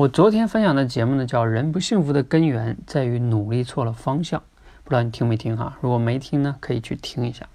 [0.00, 4.42] 我昨天分享的节目呢，叫“人不幸福的根源在于努力错了方向”，
[4.82, 5.76] 不知道你听没听哈？
[5.82, 7.46] 如果没听呢，可以去听一下。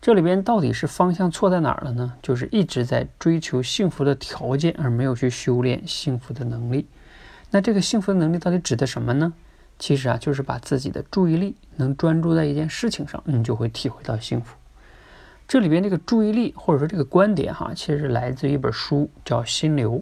[0.00, 2.14] 这里边到底是方向错在哪儿了呢？
[2.20, 6.88] 就是一直在追求幸福的条件，而没有去修炼幸福的能力。
[7.52, 9.32] 那这个幸福的能力到底指的什么呢？
[9.78, 14.56] 其实啊，就是把自己的注意力能专注在一件事情上，你就会体会到幸福。
[15.46, 19.92] 这里边这个注意力或者说这个观点哈，其实来自一本书，叫《心流》。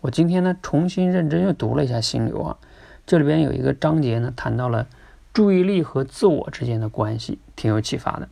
[0.00, 2.56] 我今天呢重新认真又读了一下《心流》啊，
[3.06, 4.86] 这里边有一个章节呢谈到了
[5.32, 8.28] 注意力和自我之间的关系，挺有启发的。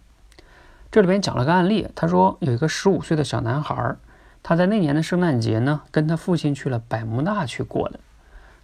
[0.93, 3.97] 这里边讲了个案例，他说有一个十五岁的小男孩，
[4.43, 7.99] 他在那年的圣诞节呢跟他父亲去了百慕大去过的，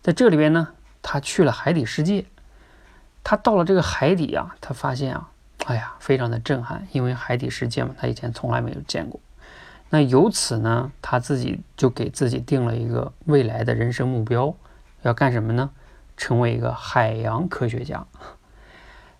[0.00, 0.68] 在这里边呢
[1.02, 2.26] 他去了海底世界，
[3.24, 5.30] 他到了这个海底啊，他发现啊，
[5.66, 9.18] 哎呀非常的震撼，因为海底世界嘛，他以前从来没有见过。
[9.90, 14.54] 那由此呢，他自己就给自己定了一个未来的人生目标，
[15.02, 15.70] 要干什么呢？
[16.16, 18.06] 成为一个海洋科学家。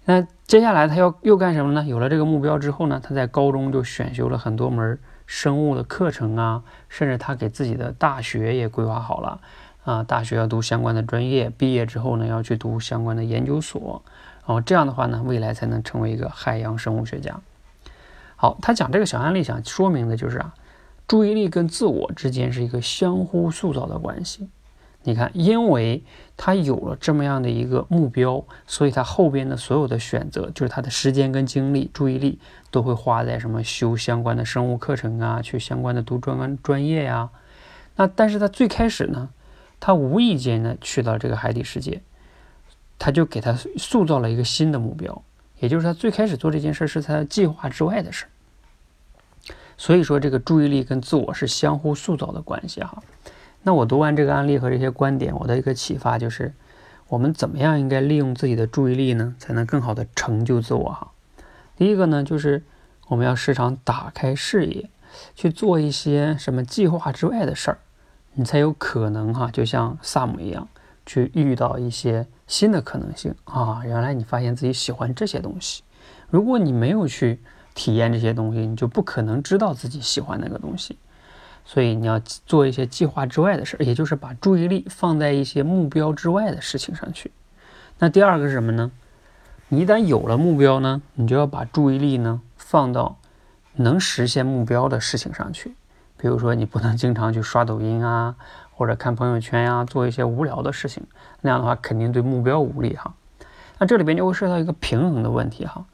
[0.04, 1.84] 那接下来他要又干什么呢？
[1.84, 9.40] 有了这个目标之后呢，他在高中就选修了很多门生物的课程啊，甚至他给自己的大学也规划好了
[9.84, 14.02] 啊，大学要读相关的专业，毕业之后呢要去读相关的研究所，
[14.46, 17.40] 然后这样的话呢，未来才能成为一个海洋生物学家。
[18.36, 20.54] 好，他讲这个小案例，想说明的就是啊，
[21.10, 24.48] 注意力跟自我之间是一个相互塑造的关系。
[25.02, 26.04] 你看，因为
[26.36, 32.38] 他有了这么样的一个目标，所以他后边的所有的选择，就是他的时间跟精力、注意力
[32.70, 37.28] 都会花在什么修相关的生物课程啊，去相关的读专专业呀。
[37.96, 39.30] 那但是他最开始呢，
[39.80, 42.02] 他无意间呢去到这个海底世界，
[43.00, 45.24] 他就给他塑造了一个新的目标。
[45.58, 48.26] 也就是他最开始做这件事是他计划之外的事
[49.80, 53.02] 所以说这个注意力跟自我是相互塑造的关系哈。
[53.62, 56.52] 那我读完这个案例和这些观点，我的一个启发就是，
[57.08, 61.10] 我们怎么样应该利用自己的注意力呢，才能更好的成就自我哈。
[61.76, 62.62] 第一个呢，就是
[63.08, 64.90] 我们要时常打开视野，
[65.34, 67.78] 去做一些什么计划之外的事儿，
[68.34, 70.68] 你才有可能哈，就像萨姆一样。
[71.06, 73.80] 去遇到一些新的可能性啊！
[73.84, 75.82] 原来你发现自己喜欢这些东西。
[76.28, 77.40] 如果你没有去
[77.74, 80.98] 体验这些东西，你就不可能知道自己喜欢那个东西。
[81.64, 87.30] 所以你要做一些计划之外的事，也就是把注意力放在一些目标之外的事情上去。
[87.98, 88.90] 那第二个是什么呢？
[89.68, 93.18] 你一旦有了目标呢，你就要把注意力呢放到
[93.74, 95.74] 能实现目标的事情上去。
[96.16, 98.36] 比如说，你不能经常去刷抖音啊。
[98.72, 101.04] 或者看朋友圈呀，做一些无聊的事情，
[101.42, 103.12] 那样的话肯定对目标无利哈。
[103.76, 105.84] 那这里边就会涉及到一个平衡的问题哈。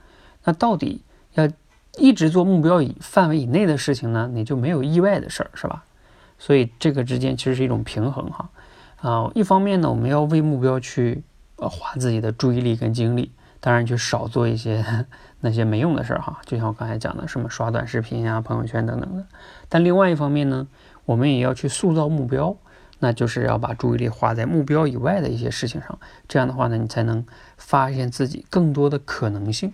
[0.44, 1.03] 那到底
[1.34, 1.48] 要
[1.97, 5.84] 一直做目标以范围以内的事情呢，你就没有意外的事儿是吧？
[6.39, 8.51] 所以这个之间其实是一种平衡哈。
[9.01, 11.23] 啊，一方面呢，我们要为目标去
[11.57, 14.84] 呃花自己的注意力跟精力，当然就少做一些
[15.41, 16.41] 那些没用的事儿哈。
[16.45, 19.25] 就像我刚才讲的，什么刷短视频呀、朋友圈等等的。
[19.69, 20.67] 但另外一方面呢，
[21.05, 22.57] 我们也要去塑造目标。
[22.99, 27.27] 那就是要把注意力花在目标以外的一些事情上，这样的话呢，你才能
[27.59, 29.71] 发现自己更多的可能性。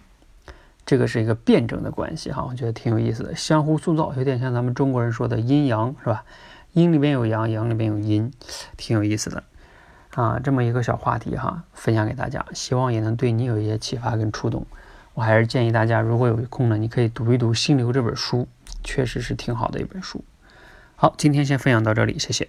[0.84, 6.24] 这个是一个辩证的关系哈，我觉得挺有意思的，相互塑造，有点像咱们中国人说的阴阳是吧？
[6.72, 8.32] 阴里边有阳，阳里边有阴，
[8.76, 9.44] 挺有意思的
[10.14, 10.40] 啊。
[10.42, 14.66] 这么一个小话题哈，分享给大家，希望也能对你有一些启发跟触动。
[15.14, 18.48] 我还是建议大家，如果有空呢，你可以读一读《心流》这本书，
[18.82, 20.24] 确实是挺好的一本书。
[20.96, 22.48] 好，今天先分享到这里，谢谢。